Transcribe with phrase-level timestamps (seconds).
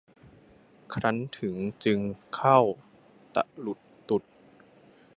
[0.93, 1.99] ครั้นถึงจึง
[2.35, 2.59] เข้า
[3.35, 4.23] ตะหลุดตุด